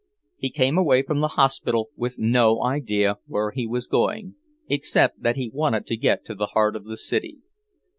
[0.35, 4.33] He came away from the hospital with no idea where he was going
[4.67, 7.37] except that he wanted to get to the heart of the city.